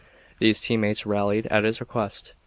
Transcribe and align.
These 0.39 0.61
team 0.61 0.81
mates 0.81 1.05
rallied 1.05 1.45
at 1.51 1.63
his 1.63 1.79
request. 1.79 2.33